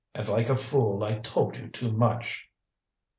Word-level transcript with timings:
"And 0.15 0.27
like 0.29 0.49
a 0.49 0.55
fool 0.55 1.03
I 1.03 1.19
told 1.19 1.57
you 1.57 1.67
too 1.69 1.91
much." 1.91 2.49